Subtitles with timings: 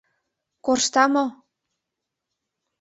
[0.65, 1.25] —Коршта мо?